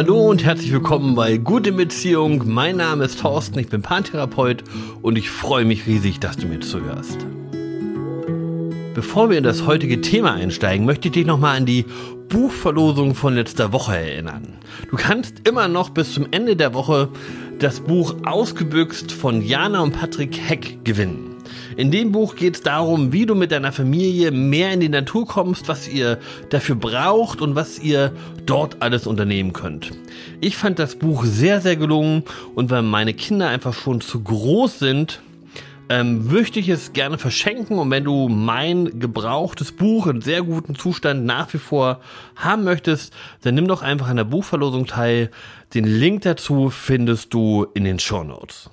[0.00, 2.44] hallo und herzlich willkommen bei Gute Beziehung.
[2.46, 4.64] Mein Name ist Thorsten, ich bin Paartherapeut
[5.02, 7.18] und ich freue mich riesig, dass du mir zuhörst.
[8.94, 11.84] Bevor wir in das heutige Thema einsteigen, möchte ich dich nochmal an die
[12.30, 14.54] Buchverlosung von letzter Woche erinnern.
[14.90, 17.10] Du kannst immer noch bis zum Ende der Woche
[17.58, 21.29] das Buch Ausgebüxt von Jana und Patrick Heck gewinnen.
[21.76, 25.26] In dem Buch geht es darum, wie du mit deiner Familie mehr in die Natur
[25.26, 26.18] kommst, was ihr
[26.50, 28.12] dafür braucht und was ihr
[28.46, 29.90] dort alles unternehmen könnt.
[30.40, 32.24] Ich fand das Buch sehr, sehr gelungen
[32.54, 35.20] und weil meine Kinder einfach schon zu groß sind,
[35.90, 40.78] ähm, möchte ich es gerne verschenken und wenn du mein gebrauchtes Buch in sehr gutem
[40.78, 42.00] Zustand nach wie vor
[42.36, 43.12] haben möchtest,
[43.42, 45.30] dann nimm doch einfach an der Buchverlosung teil.
[45.74, 48.70] Den Link dazu findest du in den Show Notes.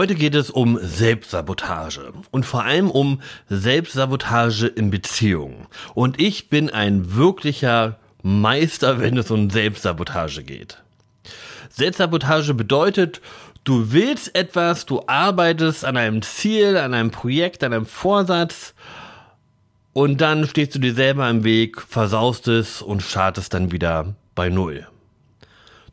[0.00, 5.66] Heute geht es um Selbstsabotage und vor allem um Selbstsabotage in Beziehungen.
[5.92, 10.82] Und ich bin ein wirklicher Meister, wenn es um Selbstsabotage geht.
[11.68, 13.20] Selbstsabotage bedeutet,
[13.64, 18.72] du willst etwas, du arbeitest an einem Ziel, an einem Projekt, an einem Vorsatz
[19.92, 24.48] und dann stehst du dir selber im Weg, versaust es und startest dann wieder bei
[24.48, 24.88] Null.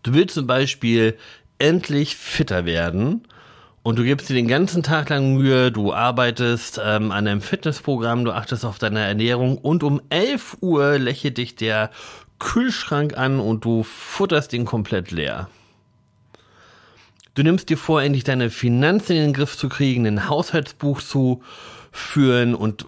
[0.04, 1.18] Du willst zum Beispiel
[1.60, 3.28] endlich fitter werden
[3.84, 8.26] und du gibst dir den ganzen Tag lang Mühe, du arbeitest ähm, an einem Fitnessprogramm,
[8.26, 11.92] du achtest auf deine Ernährung und um 11 Uhr lächelt dich der
[12.40, 15.50] Kühlschrank an und du futterst ihn komplett leer.
[17.34, 21.44] Du nimmst dir vor, endlich deine Finanzen in den Griff zu kriegen, ein Haushaltsbuch zu
[21.92, 22.86] führen und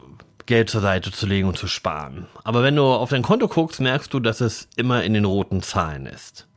[0.47, 2.25] Geld zur Seite zu legen und zu sparen.
[2.43, 5.61] Aber wenn du auf dein Konto guckst, merkst du, dass es immer in den roten
[5.61, 6.48] Zahlen ist.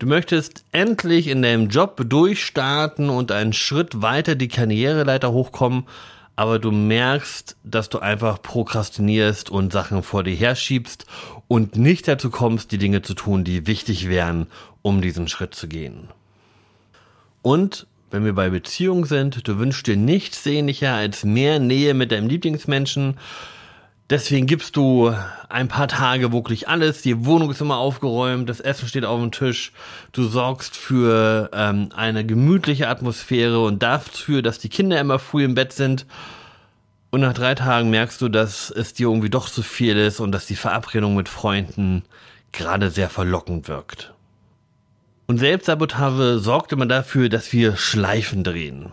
[0.00, 5.84] Du möchtest endlich in deinem Job durchstarten und einen Schritt weiter die Karriereleiter hochkommen,
[6.36, 11.04] aber du merkst, dass du einfach prokrastinierst und Sachen vor dir herschiebst
[11.48, 14.46] und nicht dazu kommst, die Dinge zu tun, die wichtig wären,
[14.80, 16.08] um diesen Schritt zu gehen.
[17.42, 22.10] Und wenn wir bei Beziehungen sind, du wünschst dir nichts sehnlicher als mehr Nähe mit
[22.10, 23.18] deinem Lieblingsmenschen,
[24.10, 25.14] Deswegen gibst du
[25.48, 27.00] ein paar Tage wirklich alles.
[27.00, 29.72] Die Wohnung ist immer aufgeräumt, das Essen steht auf dem Tisch.
[30.10, 35.54] Du sorgst für ähm, eine gemütliche Atmosphäre und dafür, dass die Kinder immer früh im
[35.54, 36.06] Bett sind.
[37.10, 40.32] Und nach drei Tagen merkst du, dass es dir irgendwie doch zu viel ist und
[40.32, 42.02] dass die Verabredung mit Freunden
[42.50, 44.12] gerade sehr verlockend wirkt.
[45.28, 48.90] Und Selbstsabotage sorgt immer dafür, dass wir Schleifen drehen.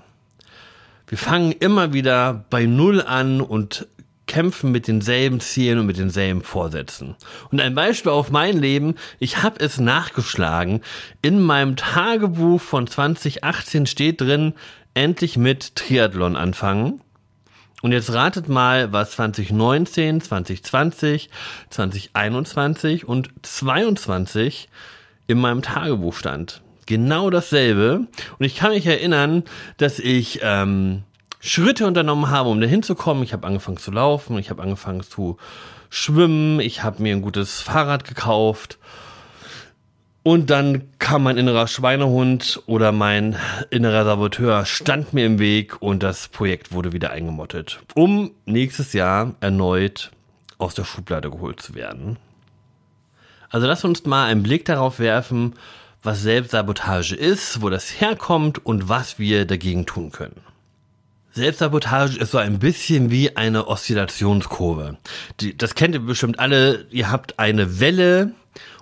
[1.08, 3.88] Wir fangen immer wieder bei Null an und
[4.28, 7.16] kämpfen mit denselben Zielen und mit denselben Vorsätzen.
[7.52, 10.82] Und ein Beispiel auf mein Leben, ich habe es nachgeschlagen.
[11.22, 14.54] In meinem Tagebuch von 2018 steht drin,
[14.94, 17.02] endlich mit Triathlon anfangen.
[17.82, 21.30] Und jetzt ratet mal, was 2019, 2020,
[21.70, 24.68] 2021 und 22
[25.28, 26.62] in meinem Tagebuch stand.
[26.88, 28.08] Genau dasselbe.
[28.40, 29.44] Und ich kann mich erinnern,
[29.78, 31.04] dass ich ähm,
[31.48, 33.24] Schritte unternommen habe, um dahin zu kommen.
[33.24, 35.38] Ich habe angefangen zu laufen, ich habe angefangen zu
[35.90, 38.78] schwimmen, ich habe mir ein gutes Fahrrad gekauft.
[40.24, 43.38] Und dann kam mein innerer Schweinehund oder mein
[43.70, 49.36] innerer Saboteur stand mir im Weg und das Projekt wurde wieder eingemottet, um nächstes Jahr
[49.40, 50.12] erneut
[50.58, 52.18] aus der Schublade geholt zu werden.
[53.50, 55.54] Also lass uns mal einen Blick darauf werfen,
[56.04, 60.42] was Selbstsabotage ist, wo das herkommt und was wir dagegen tun können.
[61.38, 64.98] Selbstsabotage ist so ein bisschen wie eine Oszillationskurve.
[65.40, 66.88] Die, das kennt ihr bestimmt alle.
[66.90, 68.32] Ihr habt eine Welle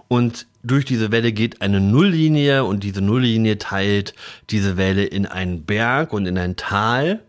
[0.07, 4.15] und durch diese Welle geht eine Nulllinie und diese Nulllinie teilt
[4.49, 7.19] diese Welle in einen Berg und in ein Tal.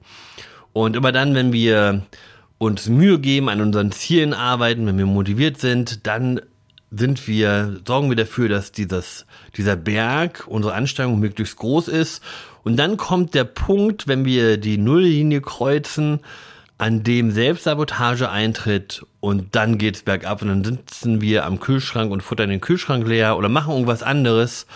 [0.72, 2.02] Und immer dann, wenn wir
[2.58, 6.40] uns Mühe geben, an unseren Zielen arbeiten, wenn wir motiviert sind, dann
[6.92, 9.26] sind wir, sorgen wir dafür, dass dieses,
[9.56, 12.22] dieser Berg, unsere Anstrengung möglichst groß ist
[12.66, 16.18] und dann kommt der Punkt, wenn wir die Nulllinie kreuzen,
[16.78, 22.24] an dem Selbstsabotage eintritt und dann geht's bergab und dann sitzen wir am Kühlschrank und
[22.24, 24.66] futtern den Kühlschrank leer oder machen irgendwas anderes,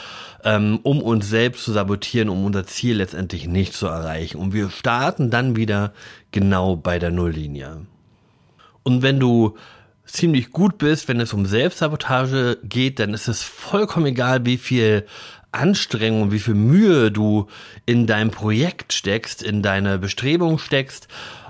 [0.44, 4.38] ähm, um uns selbst zu sabotieren, um unser Ziel letztendlich nicht zu erreichen.
[4.38, 5.92] Und wir starten dann wieder
[6.30, 7.86] genau bei der Nulllinie.
[8.84, 9.56] Und wenn du
[10.04, 15.06] ziemlich gut bist, wenn es um Selbstsabotage geht, dann ist es vollkommen egal, wie viel
[15.52, 17.48] Anstrengung, wie viel Mühe du
[17.86, 21.08] in dein Projekt steckst, in deine Bestrebung steckst,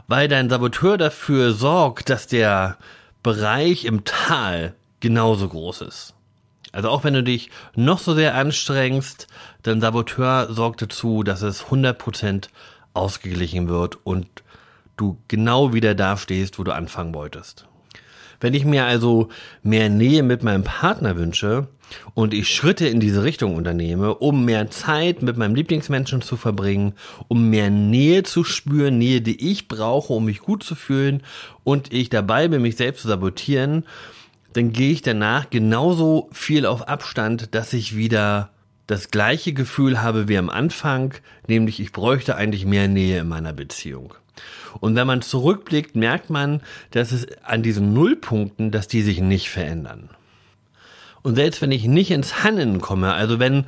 [0.08, 2.78] weil dein Saboteur dafür sorgt, dass der
[3.22, 6.14] Bereich im Tal genauso groß ist.
[6.72, 9.26] Also auch wenn du dich noch so sehr anstrengst,
[9.62, 12.48] dein Saboteur sorgt dazu, dass es 100%
[12.94, 14.26] ausgeglichen wird und
[14.96, 17.66] du genau wieder da stehst, wo du anfangen wolltest.
[18.40, 19.28] Wenn ich mir also
[19.62, 21.68] mehr Nähe mit meinem Partner wünsche
[22.14, 26.94] und ich Schritte in diese Richtung unternehme, um mehr Zeit mit meinem Lieblingsmenschen zu verbringen,
[27.28, 31.22] um mehr Nähe zu spüren, Nähe, die ich brauche, um mich gut zu fühlen
[31.64, 33.84] und ich dabei bin, mich selbst zu sabotieren,
[34.52, 38.50] dann gehe ich danach genauso viel auf Abstand, dass ich wieder
[38.86, 41.14] das gleiche Gefühl habe wie am Anfang,
[41.46, 44.14] nämlich ich bräuchte eigentlich mehr Nähe in meiner Beziehung.
[44.80, 46.60] Und wenn man zurückblickt, merkt man,
[46.90, 50.10] dass es an diesen Nullpunkten, dass die sich nicht verändern.
[51.22, 53.64] Und selbst wenn ich nicht ins Handeln komme, also wenn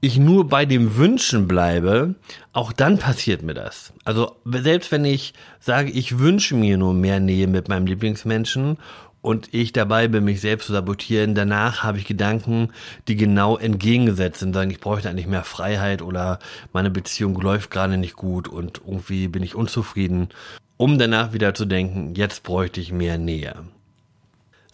[0.00, 2.14] ich nur bei dem Wünschen bleibe,
[2.52, 3.94] auch dann passiert mir das.
[4.04, 8.76] Also selbst wenn ich sage, ich wünsche mir nur mehr Nähe mit meinem Lieblingsmenschen
[9.22, 11.34] und ich dabei bin, mich selbst zu sabotieren.
[11.34, 12.68] Danach habe ich Gedanken,
[13.08, 16.38] die genau entgegengesetzt sind, sagen, ich bräuchte eigentlich mehr Freiheit oder
[16.74, 20.28] meine Beziehung läuft gerade nicht gut und irgendwie bin ich unzufrieden,
[20.76, 23.54] um danach wieder zu denken, jetzt bräuchte ich mehr Nähe.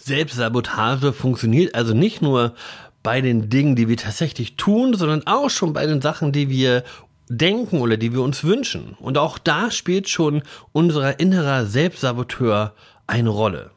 [0.02, 2.55] Selbstsabotage funktioniert also nicht nur
[3.02, 6.85] bei den Dingen, die wir tatsächlich tun, sondern auch schon bei den Sachen, die wir
[7.29, 8.97] denken oder die wir uns wünschen.
[8.99, 10.43] Und auch da spielt schon
[10.73, 12.75] unser innerer Selbstsaboteur
[13.06, 13.70] eine Rolle.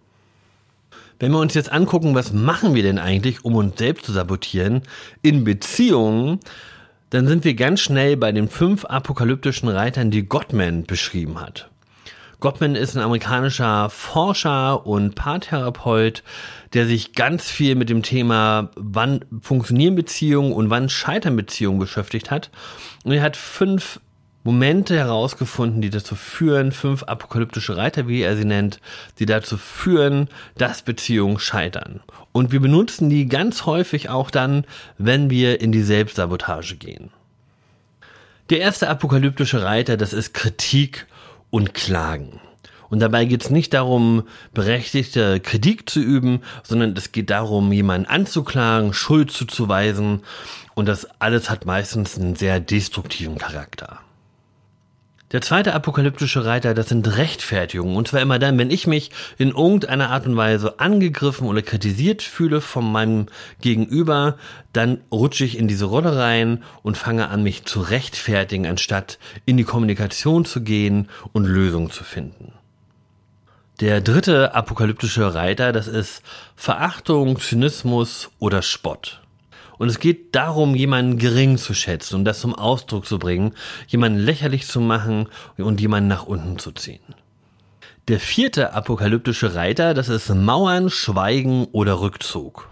[1.20, 4.81] Wenn wir uns jetzt angucken, was machen wir denn eigentlich, um uns selbst zu sabotieren
[5.22, 6.40] in Beziehungen,
[7.12, 11.69] dann sind wir ganz schnell bei den fünf apokalyptischen Reitern, die Gottman beschrieben hat.
[12.44, 16.24] Gottman ist ein amerikanischer Forscher und Paartherapeut,
[16.74, 22.31] der sich ganz viel mit dem Thema, wann funktionieren Beziehungen und wann scheitern Beziehungen beschäftigt
[22.31, 22.51] hat.
[23.06, 24.01] Und er hat fünf
[24.44, 28.81] Momente herausgefunden, die dazu führen, fünf apokalyptische Reiter, wie er sie nennt,
[29.19, 32.01] die dazu führen, dass Beziehungen scheitern.
[32.34, 34.66] Und wir benutzen die ganz häufig auch dann,
[34.98, 37.10] wenn wir in die Selbstsabotage gehen.
[38.50, 41.07] Der erste apokalyptische Reiter, das ist Kritik
[41.54, 42.40] und Klagen.
[42.90, 44.24] Und dabei geht es nicht darum,
[44.56, 50.24] berechtigte Kritik zu üben, sondern es geht darum, jemanden anzuklagen, Schuld zuzuweisen.
[50.74, 54.00] Und das alles hat meistens einen sehr destruktiven Charakter.
[55.33, 57.97] Der zweite apokalyptische Reiter, das sind Rechtfertigungen.
[57.97, 59.09] Und zwar immer dann, wenn ich mich
[59.39, 63.25] in irgendeiner Art und Weise angegriffen oder kritisiert fühle von meinem
[63.59, 64.38] Gegenüber,
[64.74, 69.57] dann rutsche ich in diese Rolle rein und fange an, mich zu rechtfertigen, anstatt in
[69.57, 72.53] die Kommunikation zu gehen und Lösungen zu finden.
[73.80, 76.21] Der dritte apokalyptische Reiter, das ist
[76.56, 79.23] Verachtung, Zynismus oder Spott.
[79.78, 83.54] Und es geht darum, jemanden gering zu schätzen und das zum Ausdruck zu bringen,
[83.88, 85.28] jemanden lächerlich zu machen
[85.58, 87.02] und jemanden nach unten zu ziehen.
[88.08, 92.70] Der vierte apokalyptische Reiter, das ist Mauern, Schweigen oder Rückzug.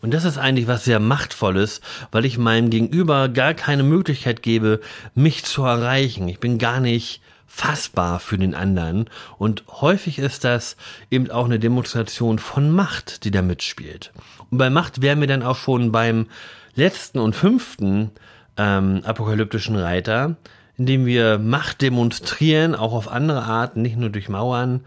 [0.00, 1.80] Und das ist eigentlich was sehr Machtvolles,
[2.12, 4.80] weil ich meinem Gegenüber gar keine Möglichkeit gebe,
[5.14, 6.28] mich zu erreichen.
[6.28, 9.10] Ich bin gar nicht fassbar für den anderen.
[9.38, 10.76] Und häufig ist das
[11.10, 14.12] eben auch eine Demonstration von Macht, die da mitspielt.
[14.50, 16.26] Und bei Macht wären wir dann auch schon beim
[16.74, 18.12] letzten und fünften
[18.56, 20.36] ähm, apokalyptischen Reiter,
[20.76, 24.84] indem wir Macht demonstrieren, auch auf andere Arten, nicht nur durch Mauern,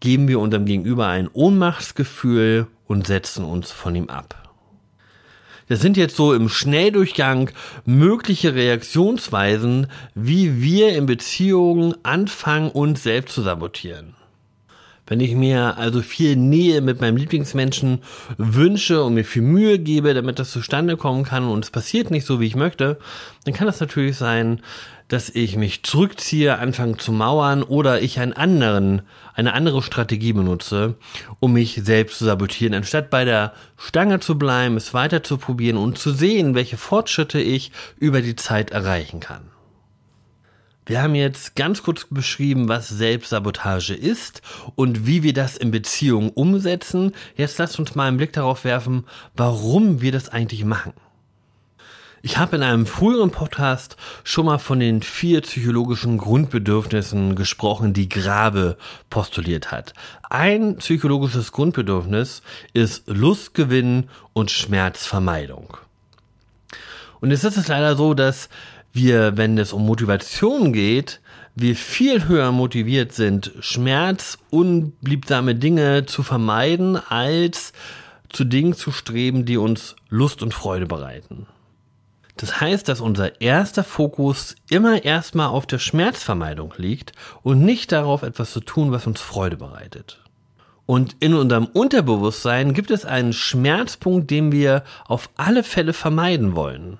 [0.00, 4.49] geben wir unserem Gegenüber ein Ohnmachtsgefühl und setzen uns von ihm ab.
[5.70, 7.52] Das sind jetzt so im Schnelldurchgang
[7.84, 9.86] mögliche Reaktionsweisen,
[10.16, 14.16] wie wir in Beziehungen anfangen, uns selbst zu sabotieren.
[15.10, 17.98] Wenn ich mir also viel Nähe mit meinem Lieblingsmenschen
[18.38, 22.24] wünsche und mir viel Mühe gebe, damit das zustande kommen kann und es passiert nicht
[22.24, 22.96] so, wie ich möchte,
[23.44, 24.60] dann kann das natürlich sein,
[25.08, 29.02] dass ich mich zurückziehe, anfange zu mauern oder ich einen anderen,
[29.34, 30.94] eine andere Strategie benutze,
[31.40, 35.76] um mich selbst zu sabotieren, anstatt bei der Stange zu bleiben, es weiter zu probieren
[35.76, 39.42] und zu sehen, welche Fortschritte ich über die Zeit erreichen kann.
[40.90, 44.42] Wir haben jetzt ganz kurz beschrieben, was Selbstsabotage ist
[44.74, 47.12] und wie wir das in Beziehungen umsetzen.
[47.36, 49.04] Jetzt lasst uns mal einen Blick darauf werfen,
[49.36, 50.92] warum wir das eigentlich machen.
[52.22, 58.08] Ich habe in einem früheren Podcast schon mal von den vier psychologischen Grundbedürfnissen gesprochen, die
[58.08, 58.76] Grabe
[59.10, 59.94] postuliert hat.
[60.28, 62.42] Ein psychologisches Grundbedürfnis
[62.72, 65.76] ist Lustgewinn und Schmerzvermeidung.
[67.20, 68.48] Und jetzt ist es leider so, dass
[68.92, 71.20] wir, wenn es um Motivation geht,
[71.54, 77.72] wir viel höher motiviert sind, Schmerz, unliebsame Dinge zu vermeiden, als
[78.28, 81.46] zu Dingen zu streben, die uns Lust und Freude bereiten.
[82.36, 88.22] Das heißt, dass unser erster Fokus immer erstmal auf der Schmerzvermeidung liegt und nicht darauf,
[88.22, 90.20] etwas zu tun, was uns Freude bereitet.
[90.86, 96.98] Und in unserem Unterbewusstsein gibt es einen Schmerzpunkt, den wir auf alle Fälle vermeiden wollen.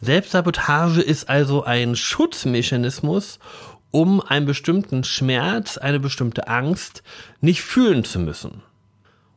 [0.00, 3.38] Selbstsabotage ist also ein Schutzmechanismus,
[3.90, 7.02] um einen bestimmten Schmerz, eine bestimmte Angst
[7.40, 8.62] nicht fühlen zu müssen.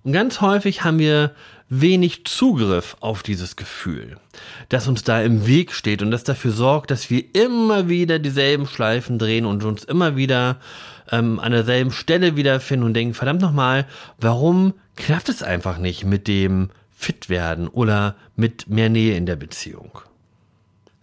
[0.03, 1.33] Und ganz häufig haben wir
[1.69, 4.17] wenig Zugriff auf dieses Gefühl,
[4.69, 8.65] das uns da im Weg steht und das dafür sorgt, dass wir immer wieder dieselben
[8.65, 10.59] Schleifen drehen und uns immer wieder
[11.11, 13.85] ähm, an derselben Stelle wiederfinden und denken, verdammt nochmal,
[14.19, 19.35] warum klappt es einfach nicht mit dem fit werden oder mit mehr Nähe in der
[19.35, 20.01] Beziehung?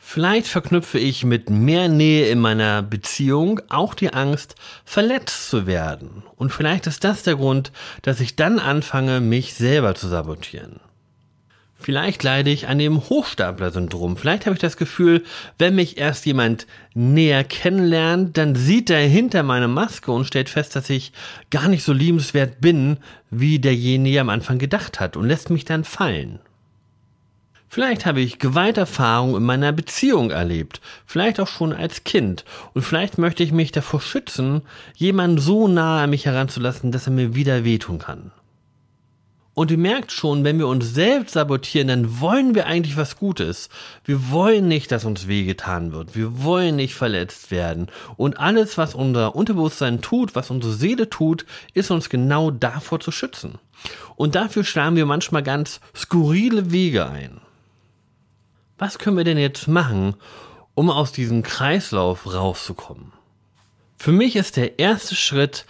[0.09, 6.23] Vielleicht verknüpfe ich mit mehr Nähe in meiner Beziehung auch die Angst, verletzt zu werden.
[6.37, 7.73] Und vielleicht ist das der Grund,
[8.03, 10.79] dass ich dann anfange, mich selber zu sabotieren.
[11.75, 14.17] Vielleicht leide ich an dem Hochstapler-Syndrom.
[14.17, 15.25] Vielleicht habe ich das Gefühl,
[15.59, 20.77] wenn mich erst jemand näher kennenlernt, dann sieht er hinter meine Maske und stellt fest,
[20.77, 21.11] dass ich
[21.51, 22.99] gar nicht so liebenswert bin,
[23.33, 26.39] wie derjenige am Anfang gedacht hat und lässt mich dann fallen.
[27.69, 32.45] Vielleicht habe ich Gewalterfahrung in meiner Beziehung erlebt, vielleicht auch schon als Kind,
[32.75, 34.63] und vielleicht möchte ich mich davor schützen,
[34.95, 38.31] jemanden so nahe an mich heranzulassen, dass er mir wieder wehtun kann.
[39.53, 43.71] Und ihr merkt schon, wenn wir uns selbst sabotieren, dann wollen wir eigentlich was Gutes.
[44.05, 46.15] Wir wollen nicht, dass uns wehgetan wird.
[46.15, 47.87] Wir wollen nicht verletzt werden.
[48.19, 53.11] Und alles, was unser Unterbewusstsein tut, was unsere Seele tut, ist uns genau davor zu
[53.11, 53.55] schützen.
[54.15, 57.41] Und dafür schlagen wir manchmal ganz skurrile Wege ein
[58.79, 60.15] was können wir denn jetzt machen,
[60.75, 63.13] um aus diesem Kreislauf rauszukommen?
[63.99, 65.65] Für mich ist der erste Schritt,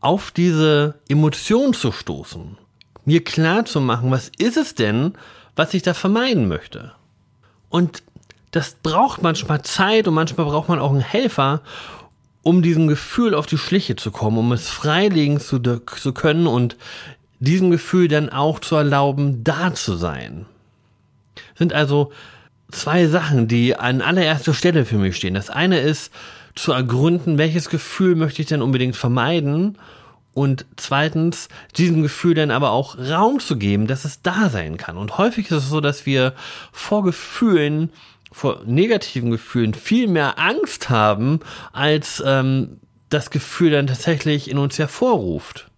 [0.00, 2.58] auf diese Emotion zu stoßen.
[3.04, 5.14] Mir klar zu machen, was ist es denn,
[5.56, 6.92] was ich da vermeiden möchte?
[7.70, 8.02] Und
[8.50, 11.62] das braucht manchmal Zeit und manchmal braucht man auch einen Helfer,
[12.42, 16.76] um diesem Gefühl auf die Schliche zu kommen, um es freilegen zu, zu können und
[17.40, 20.46] diesem Gefühl dann auch zu erlauben, da zu sein.
[21.56, 22.12] Sind also
[22.74, 25.34] zwei Sachen, die an allererster Stelle für mich stehen.
[25.34, 26.12] Das eine ist
[26.54, 29.78] zu ergründen, welches Gefühl möchte ich denn unbedingt vermeiden
[30.34, 34.96] und zweitens, diesem Gefühl dann aber auch Raum zu geben, dass es da sein kann.
[34.96, 36.34] Und häufig ist es so, dass wir
[36.72, 37.90] vor Gefühlen,
[38.32, 41.40] vor negativen Gefühlen viel mehr Angst haben,
[41.72, 45.68] als ähm, das Gefühl dann tatsächlich in uns hervorruft.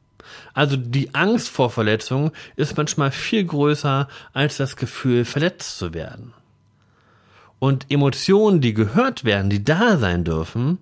[0.54, 6.32] Also die Angst vor Verletzung ist manchmal viel größer als das Gefühl, verletzt zu werden.
[7.58, 10.78] Und Emotionen, die gehört werden, die da sein dürfen,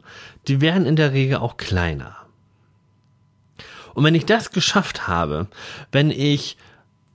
[0.49, 2.17] die werden in der Regel auch kleiner.
[3.95, 5.47] Und wenn ich das geschafft habe,
[5.93, 6.57] wenn ich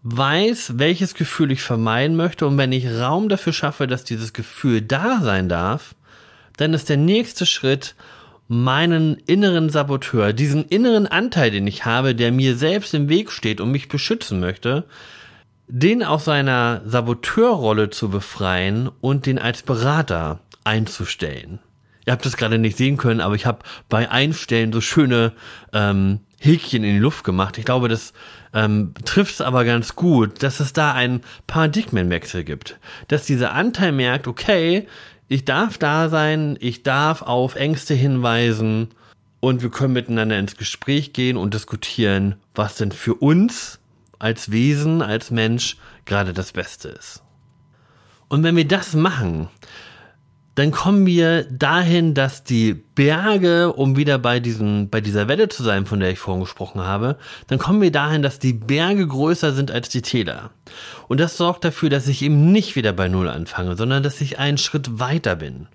[0.03, 4.81] weiß, welches Gefühl ich vermeiden möchte und wenn ich Raum dafür schaffe, dass dieses Gefühl
[4.81, 5.93] da sein darf,
[6.55, 7.95] dann ist der nächste Schritt,
[8.47, 13.61] meinen inneren Saboteur, diesen inneren Anteil, den ich habe, der mir selbst im Weg steht
[13.61, 14.85] und mich beschützen möchte,
[15.69, 21.59] den aus seiner Saboteurrolle zu befreien und den als Berater einzustellen.
[22.05, 25.33] Ihr habt das gerade nicht sehen können, aber ich habe bei Einstellen so schöne
[25.71, 27.59] ähm, Häkchen in die Luft gemacht.
[27.59, 28.13] Ich glaube, das
[28.51, 32.79] ähm, trifft es aber ganz gut, dass es da einen Paradigmenwechsel gibt.
[33.07, 34.87] Dass dieser Anteil merkt, okay,
[35.27, 38.87] ich darf da sein, ich darf auf Ängste hinweisen
[39.39, 43.78] und wir können miteinander ins Gespräch gehen und diskutieren, was denn für uns
[44.19, 47.23] als Wesen, als Mensch gerade das Beste ist.
[48.27, 49.49] Und wenn wir das machen,
[50.59, 55.63] dann kommen wir dahin, dass die Berge, um wieder bei diesem, bei dieser Welle zu
[55.63, 59.53] sein, von der ich vorhin gesprochen habe, dann kommen wir dahin, dass die Berge größer
[59.53, 60.51] sind als die Täler.
[61.07, 64.37] Und das sorgt dafür, dass ich eben nicht wieder bei Null anfange, sondern dass ich
[64.37, 65.69] einen Schritt weiter bin.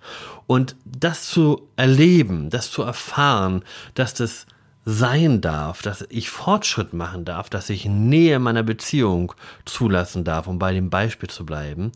[0.47, 4.47] Und das zu erleben, das zu erfahren, dass das
[4.85, 9.33] sein darf, dass ich Fortschritt machen darf, dass ich Nähe meiner Beziehung
[9.65, 11.93] zulassen darf, um bei dem Beispiel zu bleiben,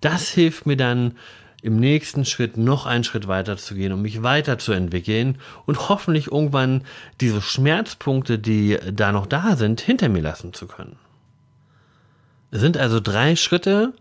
[0.00, 1.16] das hilft mir dann
[1.62, 6.82] im nächsten Schritt noch einen Schritt weiter zu gehen, um mich weiterzuentwickeln und hoffentlich irgendwann
[7.20, 10.96] diese Schmerzpunkte, die da noch da sind, hinter mir lassen zu können.
[12.50, 13.94] Es sind also drei Schritte,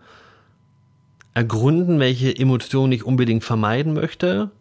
[1.34, 4.52] ergründen, welche Emotionen ich unbedingt vermeiden möchte,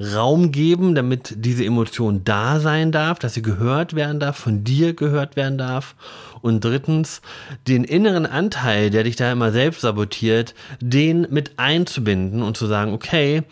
[0.00, 4.92] Raum geben, damit diese Emotion da sein darf, dass sie gehört werden darf, von dir
[4.94, 5.94] gehört werden darf.
[6.42, 7.22] Und drittens,
[7.68, 12.92] den inneren Anteil, der dich da immer selbst sabotiert, den mit einzubinden und zu sagen,
[12.92, 13.42] okay,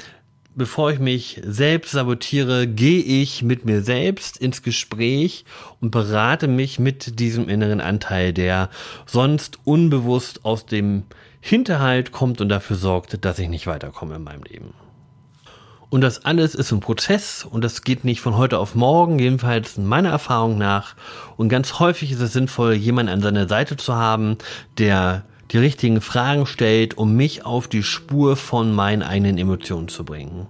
[0.55, 5.45] bevor ich mich selbst sabotiere, gehe ich mit mir selbst ins Gespräch
[5.81, 8.69] und berate mich mit diesem inneren Anteil, der
[9.07, 11.05] sonst unbewusst aus dem
[11.41, 14.75] Hinterhalt kommt und dafür sorgt, dass ich nicht weiterkomme in meinem Leben.
[15.93, 19.77] Und das alles ist ein Prozess und das geht nicht von heute auf morgen, jedenfalls
[19.77, 20.97] meiner Erfahrung nach.
[21.37, 24.39] Und ganz häufig ist es sinnvoll, jemanden an seiner Seite zu haben,
[24.79, 30.03] der die richtigen Fragen stellt, um mich auf die Spur von meinen eigenen Emotionen zu
[30.03, 30.47] bringen.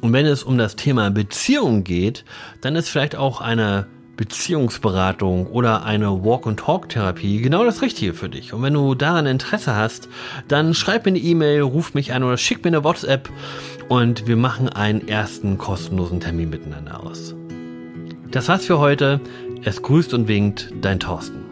[0.00, 2.24] Und wenn es um das Thema Beziehung geht,
[2.62, 8.52] dann ist vielleicht auch eine Beziehungsberatung oder eine Walk-and-Talk-Therapie genau das Richtige für dich.
[8.52, 10.08] Und wenn du daran Interesse hast,
[10.48, 13.30] dann schreib mir eine E-Mail, ruf mich an oder schick mir eine WhatsApp
[13.88, 17.34] und wir machen einen ersten kostenlosen Termin miteinander aus.
[18.30, 19.20] Das war's für heute.
[19.62, 21.47] Es grüßt und winkt dein Thorsten.